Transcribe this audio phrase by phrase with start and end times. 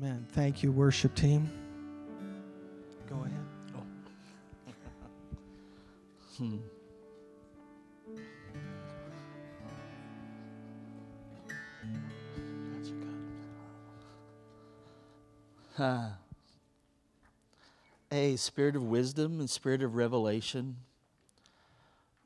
[0.00, 0.24] Amen.
[0.30, 1.50] Thank you, worship team.
[3.10, 3.32] Go ahead.
[6.36, 6.58] Hmm.
[12.76, 12.92] Gotcha,
[15.76, 15.80] God.
[15.80, 16.18] Ah.
[18.08, 20.76] Hey, spirit of wisdom and spirit of revelation,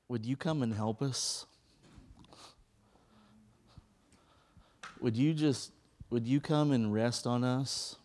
[0.08, 1.46] would you come and help us?
[5.00, 5.72] Would you just
[6.12, 7.96] would you come and rest on us?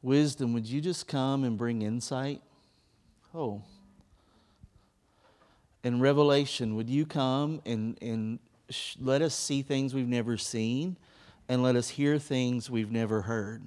[0.00, 2.40] Wisdom, would you just come and bring insight?
[3.34, 3.60] Oh.
[5.82, 8.38] And revelation, would you come and, and
[8.70, 10.96] sh- let us see things we've never seen
[11.48, 13.64] and let us hear things we've never heard?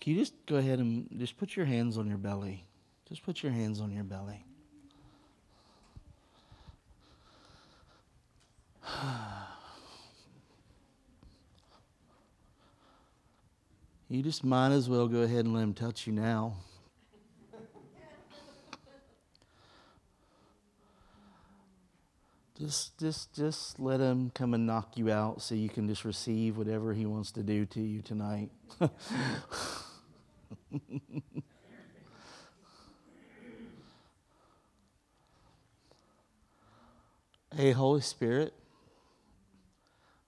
[0.00, 2.64] Can you just go ahead and just put your hands on your belly?
[3.08, 4.44] Just put your hands on your belly.
[14.08, 16.58] You just might as well go ahead and let him touch you now.
[22.58, 26.56] Just, just, just let him come and knock you out so you can just receive
[26.56, 28.48] whatever he wants to do to you tonight.
[37.54, 38.54] hey, Holy Spirit.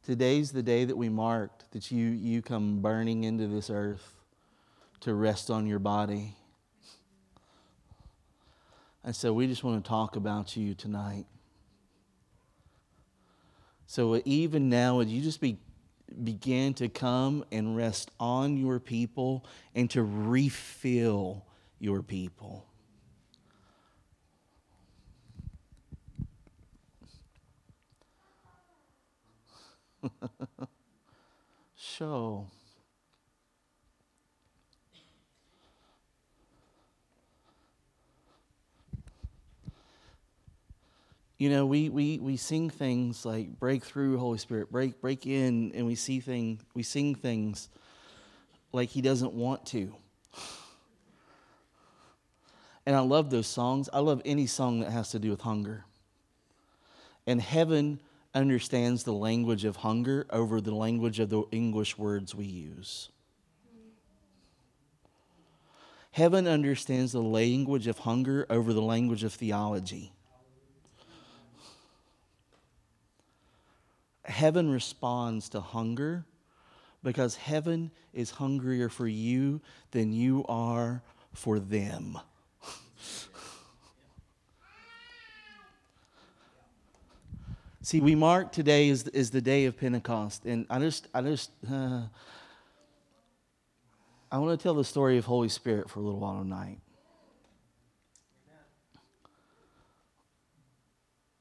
[0.09, 4.15] Today's the day that we marked that you, you come burning into this earth
[5.01, 6.35] to rest on your body.
[9.05, 11.27] And so we just want to talk about you tonight.
[13.87, 15.59] So even now, would you just be,
[16.25, 21.45] begin to come and rest on your people and to refill
[21.81, 22.65] your people?
[31.77, 32.47] Show.
[41.39, 45.71] You know, we, we, we sing things like break through, Holy Spirit, break, break in,
[45.73, 47.69] and we see thing, we sing things
[48.73, 49.95] like He doesn't want to.
[52.85, 53.89] And I love those songs.
[53.93, 55.85] I love any song that has to do with hunger.
[57.27, 58.01] And heaven
[58.35, 63.11] understands the language of hunger over the language of the English words we use.
[66.13, 70.13] Heaven understands the language of hunger over the language of theology.
[74.25, 76.25] Heaven responds to hunger
[77.03, 79.61] because heaven is hungrier for you
[79.93, 81.03] than you are
[81.33, 82.19] for them.
[87.89, 91.51] See, we mark today is, is the day of Pentecost, and I just, I just,
[91.73, 92.03] uh,
[94.31, 96.81] I want to tell the story of Holy Spirit for a little while tonight.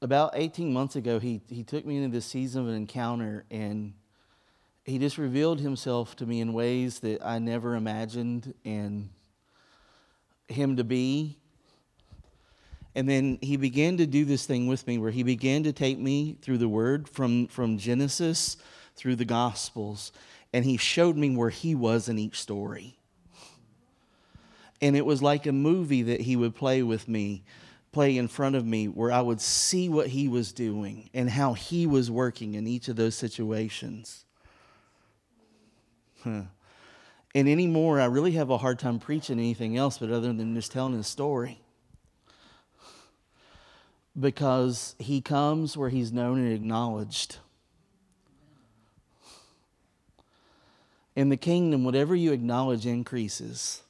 [0.02, 3.94] About 18 months ago, he, he took me into this season of an encounter, and
[4.86, 9.09] he just revealed himself to me in ways that I never imagined and
[10.47, 11.40] him to be
[12.97, 16.00] and then he began to do this thing with me where he began to take
[16.00, 18.58] me through the word from, from Genesis
[18.96, 20.12] through the Gospels.
[20.52, 22.97] And he showed me where he was in each story.
[24.81, 27.44] And it was like a movie that he would play with me,
[27.91, 31.53] play in front of me, where I would see what he was doing and how
[31.53, 34.25] he was working in each of those situations.
[36.24, 36.46] Huh.
[37.36, 40.72] And anymore, I really have a hard time preaching anything else but other than just
[40.72, 41.59] telling his story
[44.20, 47.38] because he comes where he's known and acknowledged.
[51.16, 53.82] In the kingdom, whatever you acknowledge increases,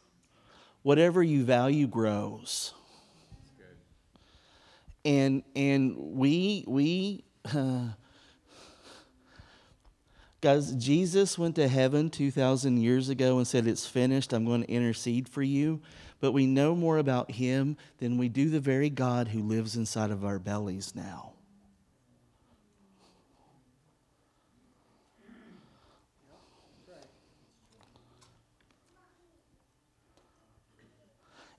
[0.83, 2.73] whatever you value grows.
[5.03, 7.89] And and we we uh,
[10.41, 14.33] guys, Jesus went to heaven two thousand years ago and said, "It's finished.
[14.33, 15.81] I'm going to intercede for you."
[16.19, 20.11] but we know more about him than we do the very God who lives inside
[20.11, 21.33] of our bellies now.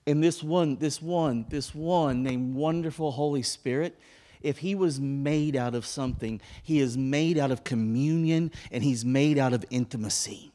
[0.06, 3.98] And this one, this one, this one named Wonderful Holy Spirit,
[4.42, 9.04] if he was made out of something, he is made out of communion and he's
[9.04, 10.52] made out of intimacy.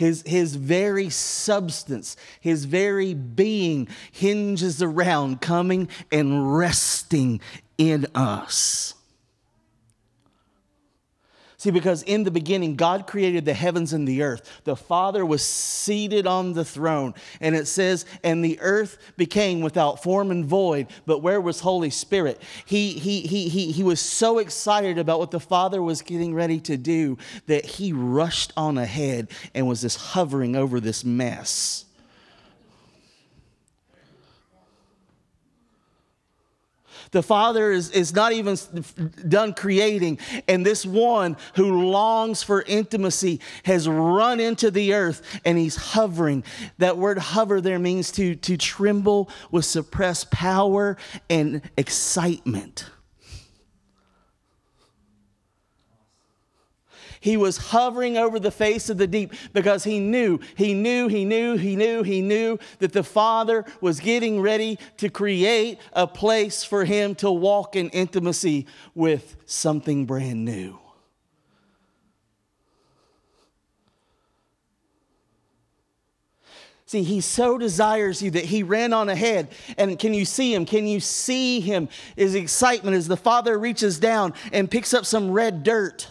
[0.00, 7.38] his, his very substance, his very being hinges around coming and resting
[7.76, 8.94] in us.
[11.60, 14.62] See, because in the beginning, God created the heavens and the earth.
[14.64, 17.12] The Father was seated on the throne.
[17.38, 20.86] And it says, and the earth became without form and void.
[21.04, 22.40] But where was Holy Spirit?
[22.64, 26.60] He, he, he, he, he was so excited about what the Father was getting ready
[26.60, 31.84] to do that he rushed on ahead and was just hovering over this mess.
[37.12, 38.56] The Father is, is not even
[39.28, 45.58] done creating, and this one who longs for intimacy has run into the earth and
[45.58, 46.44] he's hovering.
[46.78, 50.96] That word hover there means to, to tremble with suppressed power
[51.28, 52.86] and excitement.
[57.20, 61.26] He was hovering over the face of the deep because he knew, he knew, he
[61.26, 66.64] knew, he knew, he knew that the Father was getting ready to create a place
[66.64, 70.78] for him to walk in intimacy with something brand new.
[76.86, 79.48] See, he so desires you that he ran on ahead.
[79.78, 80.64] And can you see him?
[80.64, 81.88] Can you see him?
[82.16, 86.10] His excitement as the father reaches down and picks up some red dirt.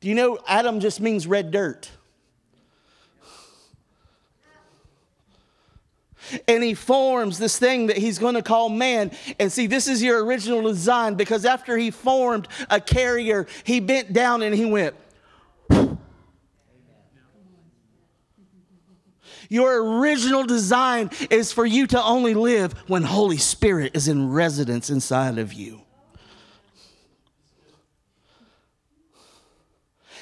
[0.00, 1.90] Do you know Adam just means red dirt?
[6.46, 9.10] and he forms this thing that he's going to call man.
[9.38, 14.12] And see, this is your original design because after he formed a carrier, he bent
[14.12, 14.94] down and he went.
[19.48, 24.90] Your original design is for you to only live when Holy Spirit is in residence
[24.90, 25.82] inside of you.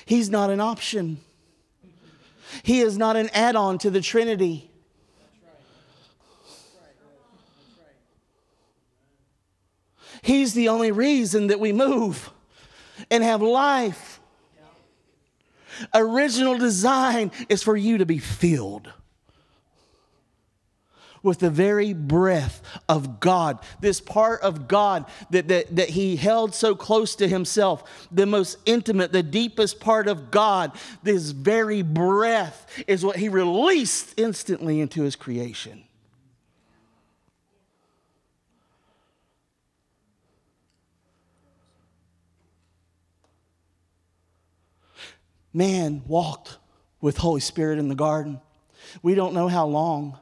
[0.09, 1.21] He's not an option.
[2.63, 4.71] He is not an add on to the Trinity.
[10.23, 12.31] He's the only reason that we move
[13.11, 14.19] and have life.
[15.93, 18.91] Original design is for you to be filled
[21.23, 26.55] with the very breath of God, this part of God that, that, that he held
[26.55, 30.73] so close to himself, the most intimate, the deepest part of God,
[31.03, 35.85] this very breath is what he released instantly into his creation.
[45.53, 46.59] Man walked
[47.01, 48.41] with Holy Spirit in the garden.
[49.03, 50.19] We don't know how long.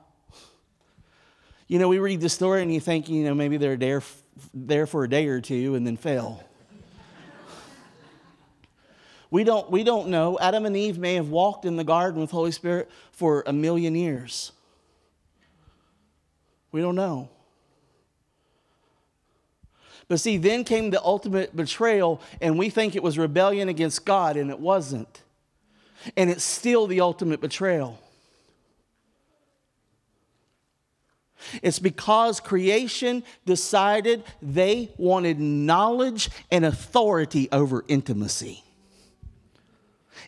[1.69, 4.03] You know, we read the story and you think, you know, maybe they're there,
[4.55, 6.45] there for a day or two and then fell.
[9.31, 10.39] we, don't, we don't know.
[10.41, 13.97] Adam and Eve may have walked in the garden with Holy Spirit for a million
[13.97, 14.53] years.
[16.71, 17.31] We don't know.
[20.09, 24.37] But see, then came the ultimate betrayal, and we think it was rebellion against God,
[24.37, 25.23] and it wasn't.
[26.17, 28.01] And it's still the ultimate betrayal.
[31.63, 38.65] It's because creation decided they wanted knowledge and authority over intimacy.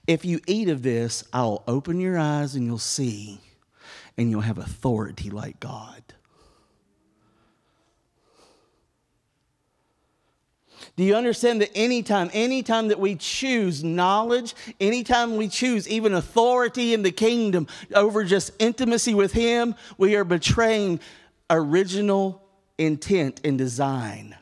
[0.07, 3.41] If you eat of this, I'll open your eyes and you'll see,
[4.17, 6.03] and you'll have authority like God.
[10.99, 16.93] Do you understand that anytime, anytime that we choose knowledge, anytime we choose even authority
[16.93, 20.99] in the kingdom over just intimacy with Him, we are betraying
[21.51, 22.43] original
[22.79, 24.35] intent and design.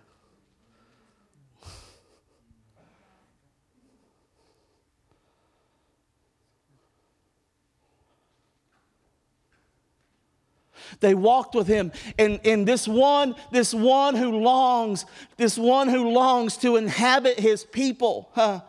[11.01, 11.93] They walked with him.
[12.19, 15.05] And, and this one, this one who longs,
[15.37, 18.61] this one who longs to inhabit his people, huh,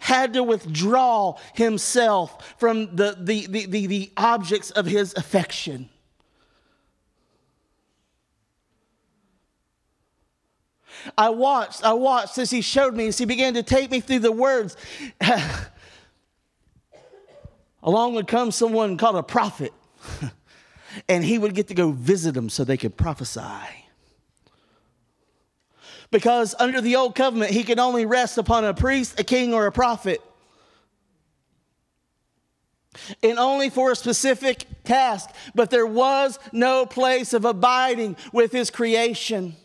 [0.00, 5.88] had to withdraw himself from the, the, the, the, the objects of his affection.
[11.18, 14.20] I watched, I watched as he showed me, as he began to take me through
[14.20, 14.76] the words.
[17.82, 19.74] Along would come someone called a prophet.
[21.08, 23.40] and he would get to go visit them so they could prophesy.
[26.10, 29.66] Because under the old covenant, he could only rest upon a priest, a king, or
[29.66, 30.20] a prophet.
[33.22, 38.70] And only for a specific task, but there was no place of abiding with his
[38.70, 39.56] creation.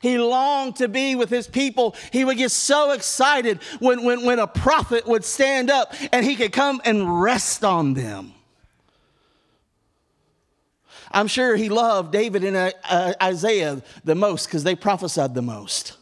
[0.00, 1.94] He longed to be with his people.
[2.10, 6.36] He would get so excited when, when, when a prophet would stand up and he
[6.36, 8.34] could come and rest on them.
[11.10, 15.42] I'm sure he loved David and uh, uh, Isaiah the most because they prophesied the
[15.42, 15.96] most.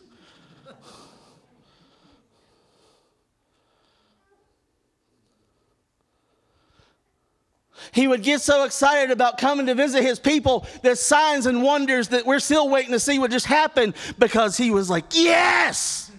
[7.93, 12.09] He would get so excited about coming to visit his people that signs and wonders
[12.09, 16.11] that we're still waiting to see would just happen because he was like, Yes!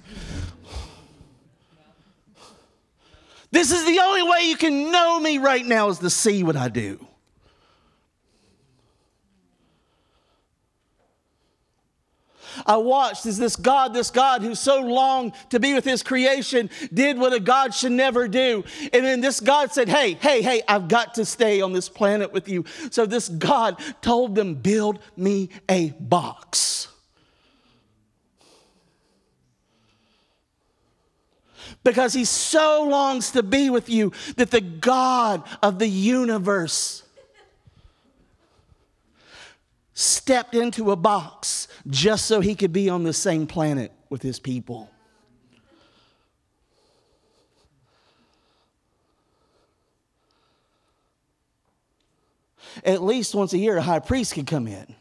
[3.52, 6.56] This is the only way you can know me right now is to see what
[6.56, 7.09] I do.
[12.66, 16.70] I watched as this God, this God who so longed to be with his creation,
[16.94, 18.64] did what a God should never do.
[18.94, 22.32] And then this God said, Hey, hey, hey, I've got to stay on this planet
[22.34, 22.66] with you.
[22.92, 26.88] So this God told them, Build me a box.
[31.84, 37.04] Because he so longs to be with you that the God of the universe
[40.00, 44.40] stepped into a box just so he could be on the same planet with his
[44.40, 44.90] people.
[52.86, 54.96] At least once a year, a high priest could come in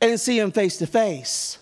[0.00, 1.58] and see him face to face.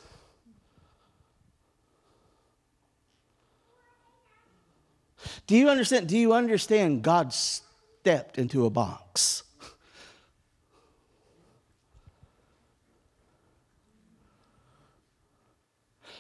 [5.46, 6.08] Do you understand?
[6.08, 9.42] Do you understand God stepped into a box?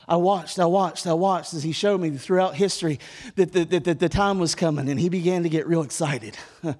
[0.08, 2.98] I watched, I watched, I watched as he showed me throughout history
[3.36, 6.36] that the, that, that the time was coming, and he began to get real excited.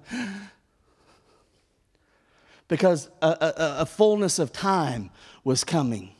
[2.67, 5.11] because a, a, a, fullness of time
[5.43, 6.11] was coming.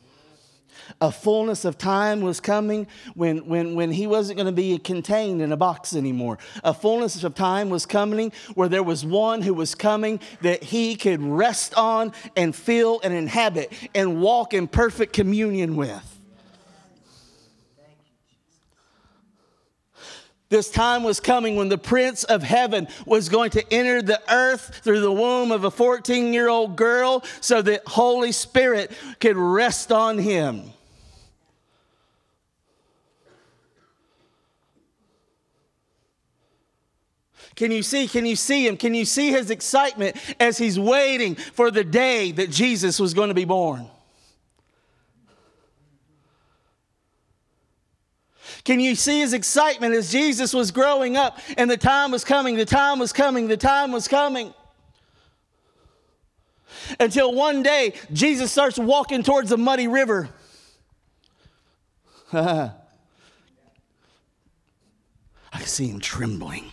[1.02, 5.42] A fullness of time was coming when, when, when he wasn't going to be contained
[5.42, 6.40] in a box anymore.
[6.64, 10.96] A fullness of time was coming where there was one who was coming that he
[10.96, 16.19] could rest on and feel and inhabit and walk in perfect communion with.
[20.50, 24.82] This time was coming when the Prince of Heaven was going to enter the earth
[24.84, 29.92] through the womb of a 14 year old girl so that Holy Spirit could rest
[29.92, 30.74] on him.
[37.56, 38.08] Can you see?
[38.08, 38.78] Can you see him?
[38.78, 43.28] Can you see his excitement as he's waiting for the day that Jesus was going
[43.28, 43.88] to be born?
[48.64, 52.56] Can you see his excitement as Jesus was growing up and the time was coming,
[52.56, 54.54] the time was coming, the time was coming?
[57.00, 60.30] Until one day, Jesus starts walking towards a muddy river.
[62.34, 62.72] I
[65.62, 66.72] see him trembling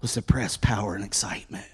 [0.00, 1.66] with suppressed power and excitement.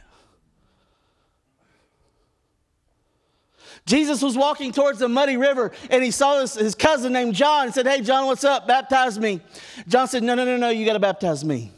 [3.86, 7.66] Jesus was walking towards the muddy river and he saw his, his cousin named John
[7.66, 8.66] and said, Hey, John, what's up?
[8.66, 9.40] Baptize me.
[9.88, 11.72] John said, No, no, no, no, you got to baptize me.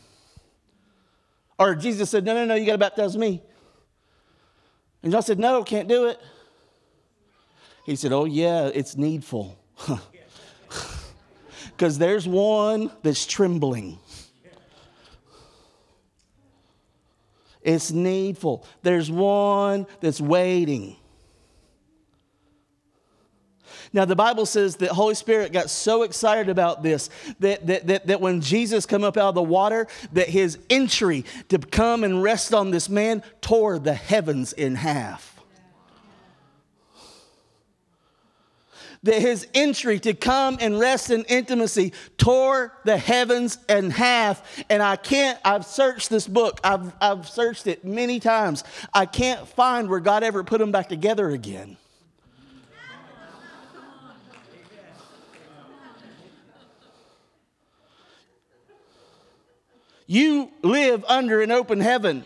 [1.58, 3.42] Or Jesus said, No, no, no, you got to baptize me.
[5.02, 6.20] And John said, No, can't do it.
[7.86, 9.58] He said, Oh, yeah, it's needful.
[11.82, 13.98] Because there's one that's trembling.
[17.62, 18.64] It's needful.
[18.82, 20.96] There's one that's waiting.
[23.92, 28.06] Now, the Bible says that Holy Spirit got so excited about this that, that, that,
[28.06, 32.22] that when Jesus come up out of the water, that his entry to come and
[32.22, 35.32] rest on this man tore the heavens in half.
[39.04, 44.64] that his entry to come and rest in intimacy tore the heavens in half.
[44.70, 48.62] And I can't, I've searched this book, I've, I've searched it many times.
[48.94, 51.76] I can't find where God ever put them back together again.
[60.06, 62.24] You live under an open heaven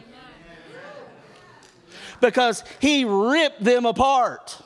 [2.20, 4.60] because he ripped them apart.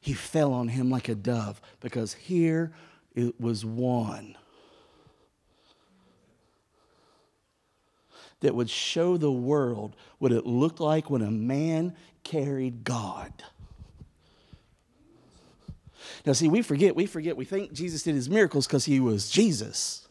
[0.00, 2.72] He fell on him like a dove because here
[3.14, 4.36] it was one
[8.40, 13.32] that would show the world what it looked like when a man carried God.
[16.24, 19.30] Now, see, we forget, we forget, we think Jesus did his miracles because he was
[19.30, 20.08] Jesus.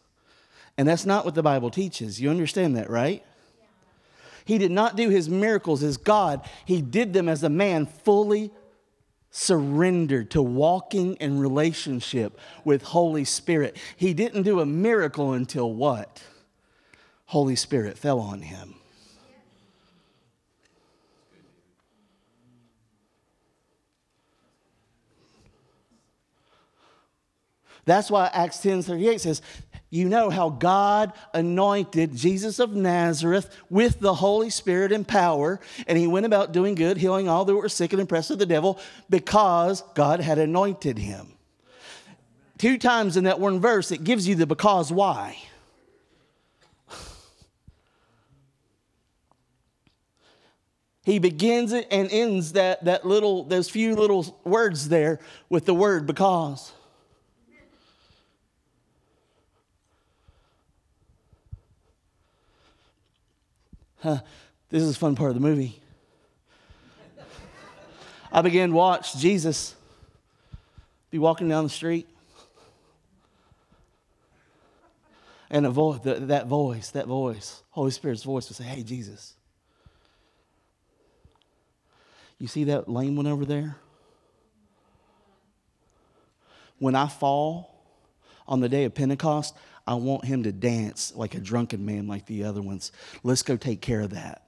[0.78, 2.20] And that's not what the Bible teaches.
[2.20, 3.24] You understand that, right?
[4.44, 8.50] He did not do his miracles as God, he did them as a man fully
[9.30, 13.76] surrendered to walking in relationship with Holy Spirit.
[13.96, 16.22] He didn't do a miracle until what?
[17.26, 18.76] Holy Spirit fell on him.
[27.84, 29.42] That's why Acts 10 38 says,
[29.90, 35.98] You know how God anointed Jesus of Nazareth with the Holy Spirit and power, and
[35.98, 38.78] he went about doing good, healing all that were sick and oppressed of the devil,
[39.10, 41.28] because God had anointed him.
[42.56, 45.36] Two times in that one verse, it gives you the because why.
[51.04, 55.18] he begins it and ends that, that little those few little words there
[55.50, 56.72] with the word because
[64.04, 64.18] huh,
[64.68, 65.80] this is a fun part of the movie.
[68.30, 69.74] I began to watch Jesus
[71.10, 72.06] be walking down the street.
[75.50, 79.34] And vo- the, that voice, that voice, Holy Spirit's voice would say, Hey, Jesus,
[82.38, 83.76] you see that lame one over there?
[86.78, 87.70] When I fall
[88.46, 89.54] on the day of Pentecost,
[89.86, 92.90] I want him to dance like a drunken man like the other ones.
[93.22, 94.42] Let's go take care of that.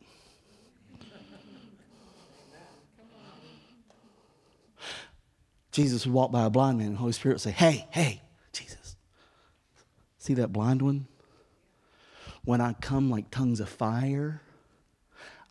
[5.72, 8.22] Jesus would walk by a blind man, and the Holy Spirit would say, Hey, hey,
[8.54, 8.96] Jesus,
[10.16, 11.06] see that blind one?
[12.46, 14.40] When I come like tongues of fire,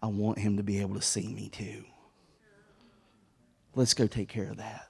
[0.02, 1.84] I want him to be able to see me too.
[3.76, 4.88] Let's go take care of that.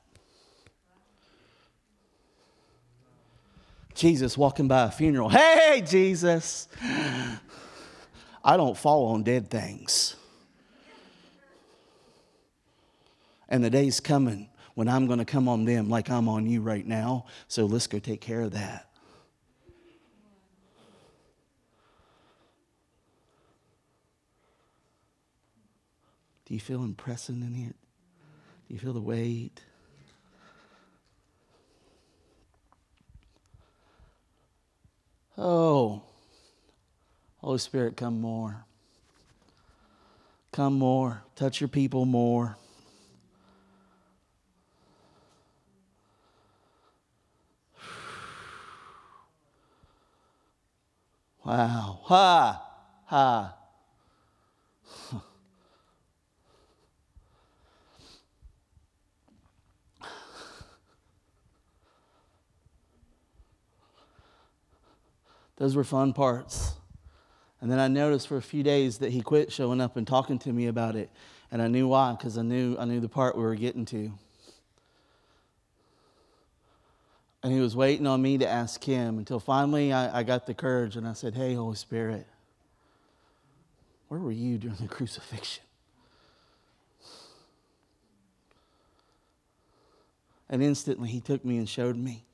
[3.96, 5.30] Jesus walking by a funeral.
[5.30, 6.68] Hey, Jesus.
[8.44, 10.16] I don't fall on dead things.
[13.48, 16.62] And the day's coming when I'm going to come on them like I'm on you
[16.62, 17.26] right now.
[17.48, 18.90] So let's go take care of that.
[26.46, 27.74] Do you feel him pressing in here?
[28.68, 29.62] Do you feel the weight?
[35.38, 36.02] Oh,
[37.38, 38.66] Holy Spirit, come more.
[40.52, 41.24] Come more.
[41.36, 42.58] Touch your people more.
[51.44, 52.00] Wow.
[52.04, 52.62] Ha.
[53.06, 53.56] Ha.
[65.58, 66.74] Those were fun parts.
[67.62, 70.38] And then I noticed for a few days that he quit showing up and talking
[70.40, 71.10] to me about it.
[71.52, 74.12] And I knew why, because I knew, I knew the part we were getting to.
[77.44, 80.54] And he was waiting on me to ask him until finally I, I got the
[80.54, 82.26] courage and I said, Hey, Holy Spirit,
[84.08, 85.64] where were you during the crucifixion?
[90.50, 92.26] And instantly he took me and showed me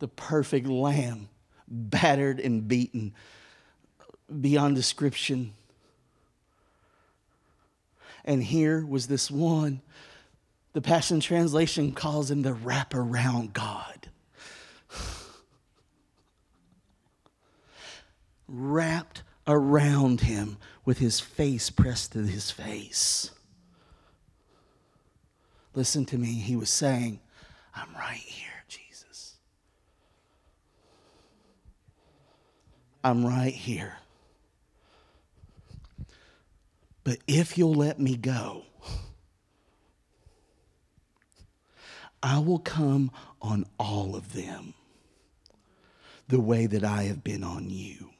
[0.00, 1.28] the perfect lamb,
[1.68, 3.14] battered and beaten
[4.40, 5.54] beyond description.
[8.24, 9.80] And here was this one.
[10.72, 14.08] The Passion Translation calls him the wraparound God.
[18.48, 23.30] Wrapped around him with his face pressed to his face.
[25.74, 26.34] Listen to me.
[26.34, 27.20] He was saying,
[27.74, 28.59] I'm right here.
[33.02, 33.94] I'm right here.
[37.02, 38.64] But if you'll let me go,
[42.22, 43.10] I will come
[43.40, 44.74] on all of them
[46.28, 48.10] the way that I have been on you.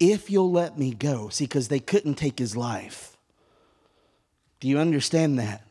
[0.00, 3.16] If you'll let me go, see, because they couldn't take his life.
[4.58, 5.64] Do you understand that?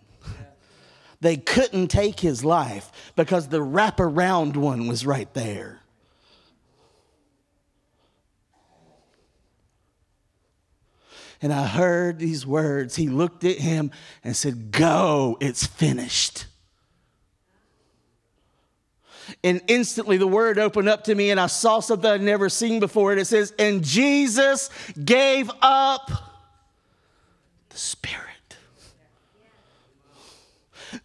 [1.21, 5.81] They couldn't take his life because the wraparound one was right there.
[11.43, 12.95] And I heard these words.
[12.95, 13.91] He looked at him
[14.23, 16.45] and said, Go, it's finished.
[19.43, 22.79] And instantly the word opened up to me, and I saw something I'd never seen
[22.79, 23.11] before.
[23.11, 24.69] And it says, And Jesus
[25.03, 26.11] gave up
[27.69, 28.30] the Spirit.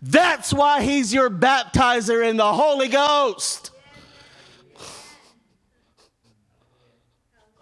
[0.02, 3.70] That's why he's your baptizer in the Holy Ghost.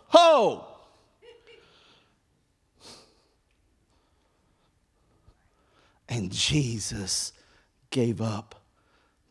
[0.08, 0.66] Ho!
[6.08, 7.32] And Jesus
[7.90, 8.62] gave up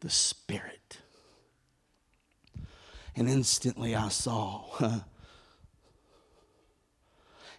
[0.01, 0.99] the Spirit.
[3.15, 5.03] And instantly I saw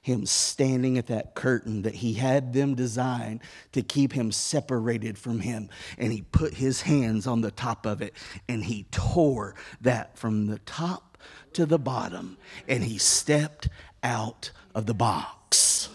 [0.05, 3.41] him standing at that curtain that he had them design
[3.73, 5.71] to keep him separated from him.
[5.97, 8.13] And he put his hands on the top of it
[8.47, 11.17] and he tore that from the top
[11.55, 12.37] to the bottom
[12.69, 13.71] and he stepped
[14.03, 15.89] out of the box.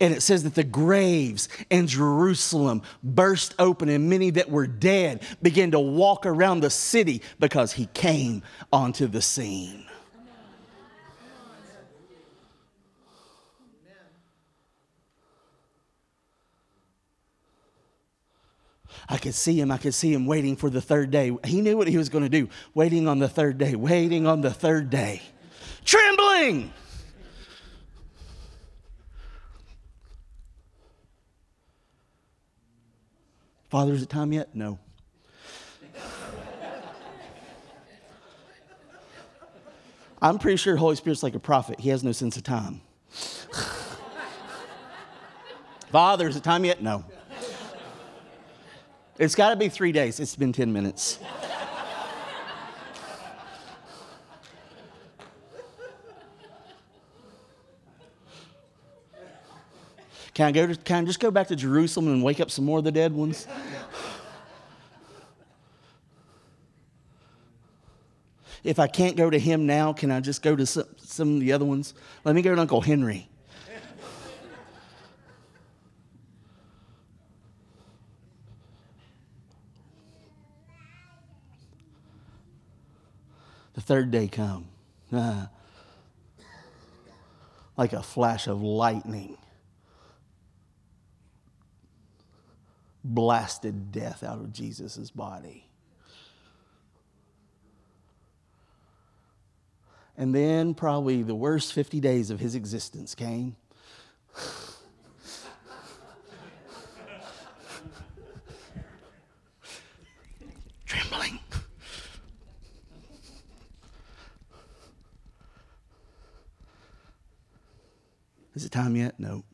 [0.00, 5.22] And it says that the graves in Jerusalem burst open, and many that were dead
[5.40, 9.87] began to walk around the city because he came onto the scene.
[19.08, 19.70] I could see him.
[19.70, 21.34] I could see him waiting for the third day.
[21.44, 24.42] He knew what he was going to do, waiting on the third day, waiting on
[24.42, 25.22] the third day,
[25.84, 26.72] trembling.
[33.70, 34.54] Father, is it time yet?
[34.54, 34.78] No.
[40.22, 41.80] I'm pretty sure Holy Spirit's like a prophet.
[41.80, 42.80] He has no sense of time.
[45.90, 46.82] Father, is it time yet?
[46.82, 47.04] No.
[49.18, 50.20] It's got to be three days.
[50.20, 51.18] It's been 10 minutes.
[60.34, 62.64] Can I, go to, can I just go back to Jerusalem and wake up some
[62.64, 63.48] more of the dead ones?
[68.62, 71.40] if I can't go to him now, can I just go to some, some of
[71.40, 71.92] the other ones?
[72.22, 73.28] Let me go to Uncle Henry.
[83.74, 84.66] The third day come.
[87.76, 89.38] Like a flash of lightning.
[93.04, 95.68] Blasted death out of jesus' body.
[100.16, 103.54] And then probably the worst 50 days of his existence came
[118.78, 119.18] time yet?
[119.18, 119.44] No.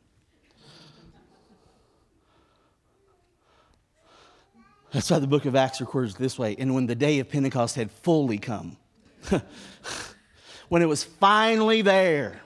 [4.91, 6.55] That's why the book of Acts records this way.
[6.57, 8.77] And when the day of Pentecost had fully come,
[10.69, 12.41] when it was finally there,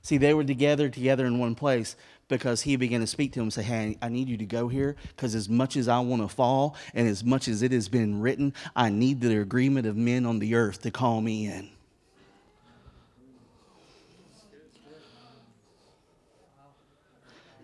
[0.00, 1.96] see, they were together, together in one place
[2.28, 4.68] because he began to speak to them and say, Hey, I need you to go
[4.68, 7.88] here because as much as I want to fall and as much as it has
[7.88, 11.68] been written, I need the agreement of men on the earth to call me in.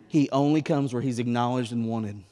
[0.08, 2.22] He only comes where he's acknowledged and wanted.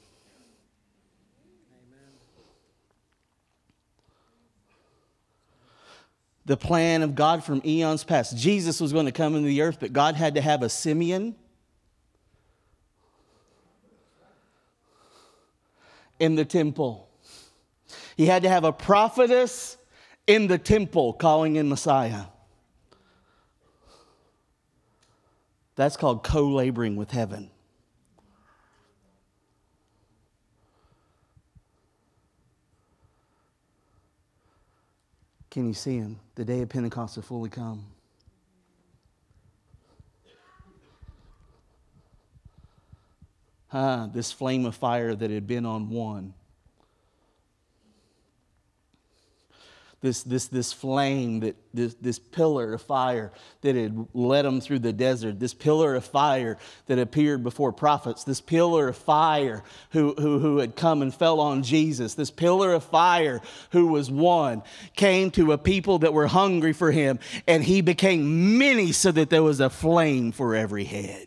[6.47, 8.37] The plan of God from eons past.
[8.37, 11.35] Jesus was going to come into the earth, but God had to have a Simeon
[16.19, 17.09] in the temple.
[18.17, 19.77] He had to have a prophetess
[20.27, 22.25] in the temple calling in Messiah.
[25.75, 27.51] That's called co laboring with heaven.
[35.57, 36.21] Can you see him?
[36.35, 37.87] The day of Pentecost has fully come.
[43.73, 46.35] Ah, this flame of fire that had been on one
[50.03, 53.33] this, this, this flame, that, this, this pillar of fire
[53.63, 58.23] that had led them through the desert, this pillar of fire that appeared before prophets,
[58.23, 62.75] this pillar of fire who, who, who had come and fell on Jesus, this pillar
[62.75, 63.41] of fire
[63.73, 64.63] who was one,
[64.95, 69.31] came to a people that were hungry for him, and he became many so that
[69.31, 71.27] there was a flame for every head.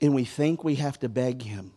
[0.00, 1.73] And we think we have to beg him.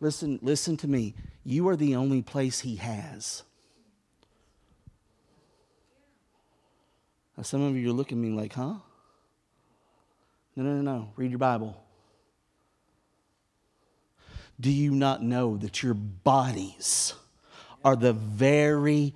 [0.00, 1.14] Listen, listen to me.
[1.44, 3.42] You are the only place he has.
[7.36, 8.74] Now, some of you are looking at me like, huh?
[10.56, 11.12] No, no, no, no.
[11.16, 11.82] Read your Bible.
[14.58, 17.14] Do you not know that your bodies
[17.82, 19.14] are the very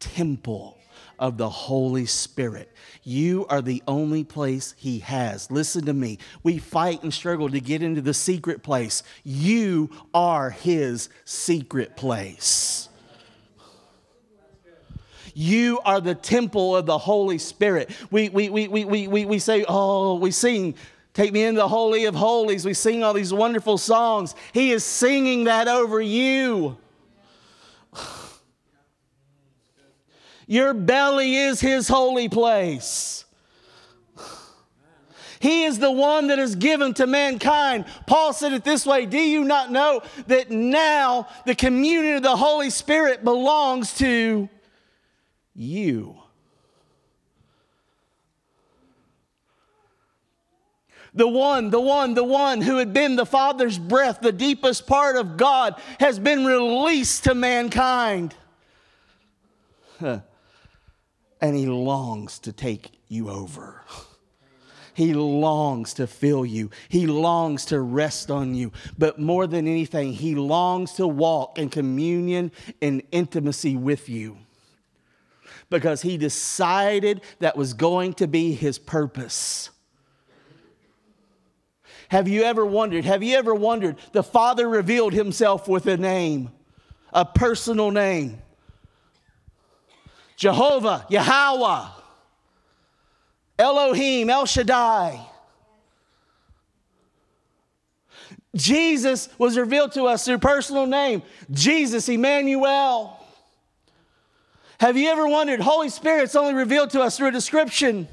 [0.00, 0.78] temple
[1.18, 2.70] of the Holy Spirit.
[3.02, 5.50] You are the only place He has.
[5.50, 6.18] Listen to me.
[6.42, 9.02] We fight and struggle to get into the secret place.
[9.24, 12.88] You are His secret place.
[15.34, 17.90] You are the temple of the Holy Spirit.
[18.10, 20.74] We, we, we, we, we, we, we say, oh, we sing,
[21.12, 22.64] take me into the Holy of Holies.
[22.64, 24.34] We sing all these wonderful songs.
[24.52, 26.78] He is singing that over you.
[30.46, 33.24] Your belly is his holy place.
[35.40, 37.84] He is the one that is given to mankind.
[38.06, 42.36] Paul said it this way Do you not know that now the communion of the
[42.36, 44.48] Holy Spirit belongs to
[45.54, 46.16] you?
[51.12, 55.16] The one, the one, the one who had been the Father's breath, the deepest part
[55.16, 58.34] of God, has been released to mankind.
[61.40, 63.84] And he longs to take you over.
[64.94, 66.70] He longs to fill you.
[66.88, 68.72] He longs to rest on you.
[68.96, 74.38] But more than anything, he longs to walk in communion and intimacy with you
[75.68, 79.70] because he decided that was going to be his purpose.
[82.08, 83.04] Have you ever wondered?
[83.04, 83.96] Have you ever wondered?
[84.12, 86.50] The Father revealed himself with a name,
[87.12, 88.40] a personal name.
[90.36, 91.88] Jehovah, Yahweh,
[93.58, 95.26] Elohim, El Shaddai.
[98.54, 103.18] Jesus was revealed to us through personal name, Jesus, Emmanuel.
[104.78, 108.08] Have you ever wondered, Holy Spirit's only revealed to us through a description?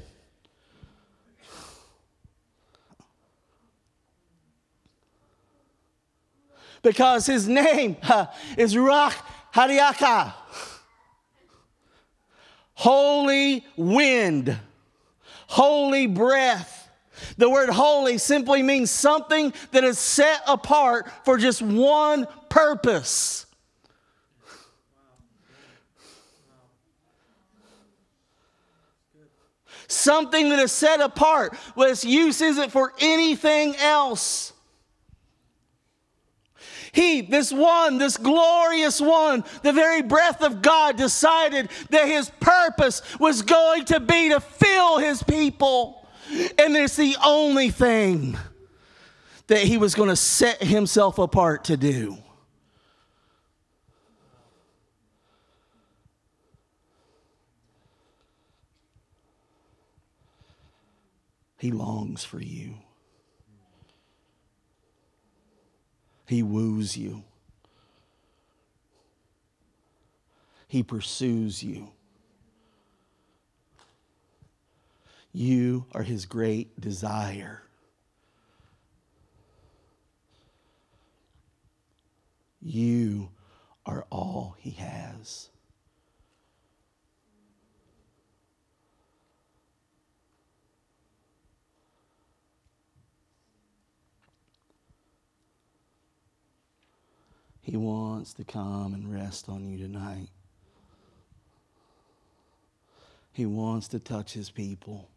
[6.82, 7.96] Because his name
[8.58, 9.14] is Ruach
[9.54, 10.34] HaKodesh
[12.74, 14.56] holy wind,
[15.46, 16.80] holy breath.
[17.36, 23.46] The word holy simply means something that is set apart for just one purpose.
[29.86, 34.53] Something that is set apart, but its use isn't for anything else.
[36.94, 43.02] He, this one, this glorious one, the very breath of God, decided that his purpose
[43.18, 46.06] was going to be to fill his people.
[46.56, 48.38] And it's the only thing
[49.48, 52.16] that he was going to set himself apart to do.
[61.58, 62.83] He longs for you.
[66.26, 67.24] He woos you.
[70.66, 71.90] He pursues you.
[75.32, 77.62] You are his great desire.
[82.60, 83.30] You
[83.84, 85.50] are all he has.
[97.64, 100.28] He wants to come and rest on you tonight.
[103.32, 105.08] He wants to touch his people.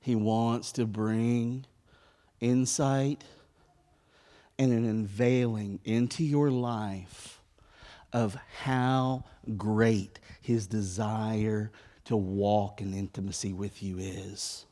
[0.00, 1.66] He wants to bring
[2.40, 3.22] insight
[4.58, 7.40] and an unveiling into your life
[8.12, 9.24] of how
[9.56, 11.70] great his desire
[12.06, 14.66] to walk in intimacy with you is.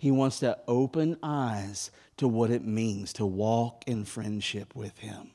[0.00, 5.32] He wants to open eyes to what it means to walk in friendship with Him.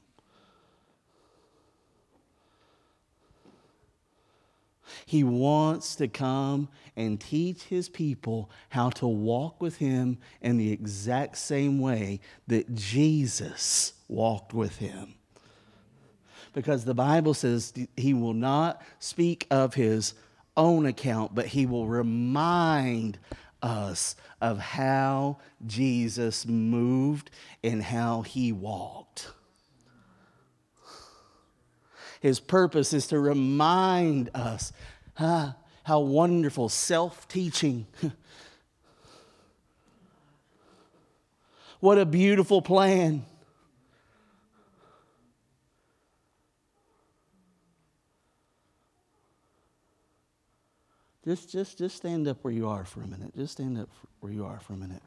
[5.06, 10.72] He wants to come and teach his people how to walk with him in the
[10.72, 15.16] exact same way that Jesus walked with him.
[16.54, 20.14] Because the Bible says he will not speak of his
[20.58, 23.20] own account, but he will remind
[23.66, 27.32] us of how Jesus moved
[27.64, 29.32] and how he walked.
[32.22, 34.72] His purpose is to remind us
[35.16, 37.88] huh, how wonderful self teaching.
[41.80, 43.26] what a beautiful plan.
[51.26, 53.36] Just, just, just stand up where you are for a minute.
[53.36, 55.02] Just stand up where you are for a minute.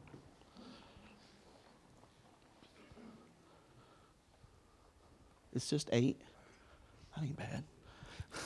[5.55, 6.19] It's just eight.
[7.15, 7.63] That ain't bad.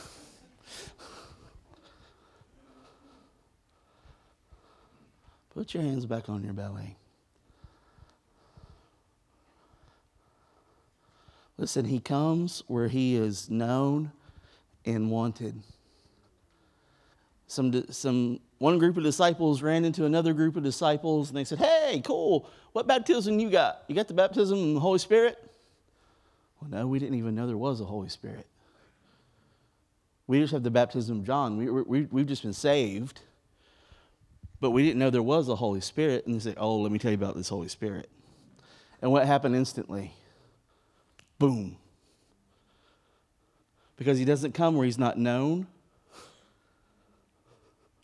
[5.55, 6.95] Put your hands back on your belly.
[11.57, 14.11] Listen, he comes where he is known
[14.85, 15.63] and wanted.
[17.53, 21.59] Some, some, one group of disciples ran into another group of disciples and they said,
[21.59, 23.83] Hey, cool, what baptism you got?
[23.87, 25.37] You got the baptism in the Holy Spirit?
[26.59, 28.47] Well, no, we didn't even know there was a Holy Spirit.
[30.25, 31.57] We just have the baptism of John.
[31.57, 33.21] We, we, we've just been saved,
[34.59, 36.25] but we didn't know there was a Holy Spirit.
[36.25, 38.09] And they said, Oh, let me tell you about this Holy Spirit.
[39.01, 40.11] And what happened instantly?
[41.37, 41.75] Boom.
[43.95, 45.67] Because he doesn't come where he's not known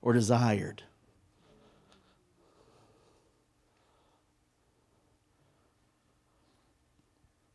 [0.02, 0.84] or desired.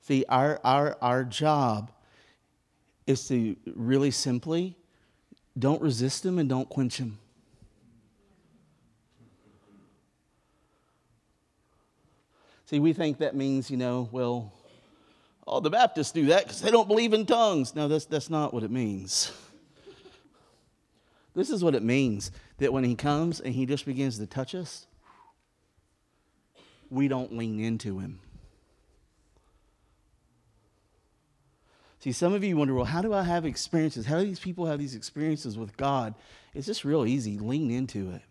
[0.02, 1.90] See, our, our, our job
[3.06, 4.76] is to really simply
[5.58, 7.18] don't resist him and don't quench him.
[12.66, 14.52] See, we think that means, you know, well,
[15.46, 17.74] all the Baptists do that because they don't believe in tongues.
[17.74, 19.32] No, that's, that's not what it means.
[21.34, 24.54] This is what it means that when he comes and he just begins to touch
[24.54, 24.86] us,
[26.90, 28.20] we don't lean into him.
[31.98, 34.04] See, some of you wonder, well, how do I have experiences?
[34.04, 36.14] How do these people have these experiences with God?
[36.52, 37.38] It's just real easy.
[37.38, 38.22] Lean into it.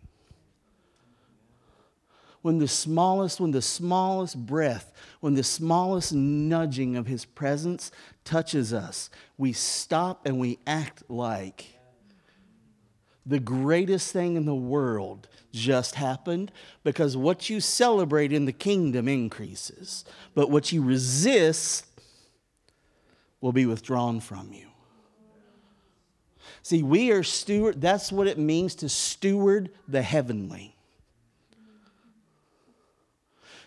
[2.40, 7.90] When the smallest, when the smallest breath, when the smallest nudging of his presence
[8.22, 11.73] touches us, we stop and we act like
[13.26, 19.08] the greatest thing in the world just happened because what you celebrate in the kingdom
[19.08, 21.86] increases, but what you resist
[23.40, 24.66] will be withdrawn from you.
[26.62, 30.74] See, we are steward, that's what it means to steward the heavenly.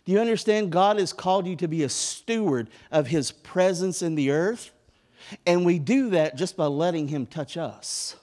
[0.07, 0.71] Do you understand?
[0.71, 4.71] God has called you to be a steward of His presence in the earth.
[5.45, 8.15] And we do that just by letting Him touch us.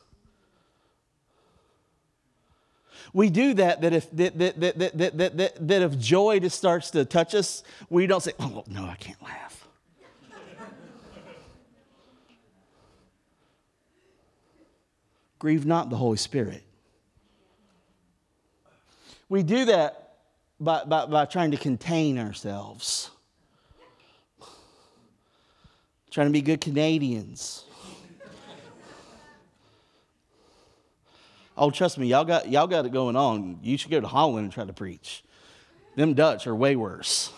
[3.15, 6.59] We do that that if, that, that, that, that, that, that, that if joy just
[6.59, 9.67] starts to touch us, we don't say, oh, no, I can't laugh.
[15.39, 16.65] Grieve not the Holy Spirit.
[19.29, 20.17] We do that
[20.59, 23.11] by, by, by trying to contain ourselves,
[26.11, 27.64] trying to be good Canadians.
[31.57, 33.61] Oh, trust me, y'all got, y'all got it going on.
[33.63, 35.23] You should go to Holland and try to preach.
[35.95, 37.33] Them Dutch are way worse.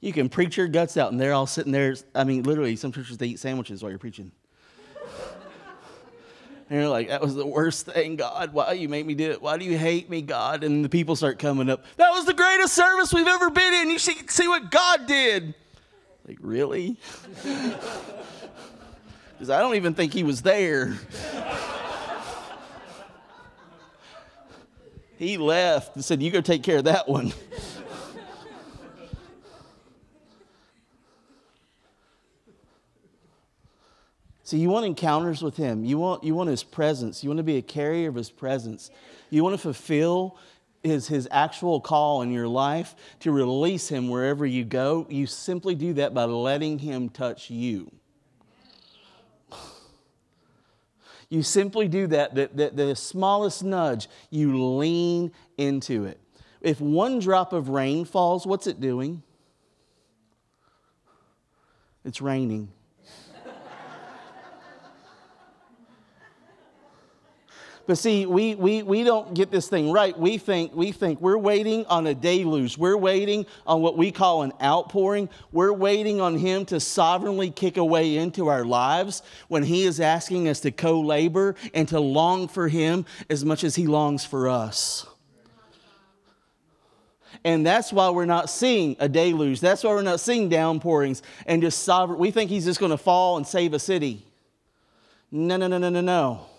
[0.00, 1.94] You can preach your guts out, and they're all sitting there.
[2.14, 4.32] I mean, literally, some churches they eat sandwiches while you're preaching.
[6.70, 8.54] and you're like, that was the worst thing, God.
[8.54, 9.42] Why you make me do it?
[9.42, 10.64] Why do you hate me, God?
[10.64, 11.84] And the people start coming up.
[11.96, 12.09] The
[12.60, 13.90] greatest service we've ever been in.
[13.90, 15.54] You should see what God did.
[16.26, 16.96] Like, really?
[19.32, 20.98] Because I don't even think he was there.
[25.16, 27.32] he left and said, You go take care of that one.
[34.42, 35.84] So you want encounters with him.
[35.84, 37.22] You want, you want his presence.
[37.22, 38.90] You want to be a carrier of his presence.
[39.30, 40.36] You want to fulfill
[40.82, 45.06] his, his actual call in your life to release him wherever you go.
[45.08, 47.90] You simply do that by letting him touch you.
[51.32, 56.18] You simply do that, that, that the smallest nudge, you lean into it.
[56.60, 59.22] If one drop of rain falls, what's it doing?
[62.04, 62.72] It's raining.
[67.90, 70.16] But see, we, we, we don't get this thing right.
[70.16, 72.78] We think, we think we're waiting on a deluge.
[72.78, 75.28] We're waiting on what we call an outpouring.
[75.50, 80.46] We're waiting on Him to sovereignly kick away into our lives when He is asking
[80.46, 84.48] us to co labor and to long for Him as much as He longs for
[84.48, 85.04] us.
[87.42, 89.58] And that's why we're not seeing a deluge.
[89.58, 92.20] That's why we're not seeing downpourings and just sovereign.
[92.20, 94.24] We think He's just going to fall and save a city.
[95.32, 96.49] No, no, no, no, no, no.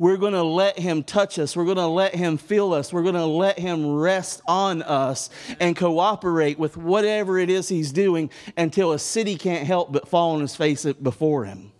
[0.00, 1.54] We're going to let Him touch us.
[1.54, 2.90] We're going to let Him feel us.
[2.90, 5.28] We're going to let Him rest on us
[5.60, 10.30] and cooperate with whatever it is He's doing until a city can't help but fall
[10.30, 11.72] on His face before Him.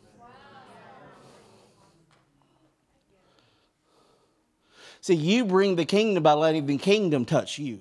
[5.01, 7.81] See, you bring the kingdom by letting the kingdom touch you.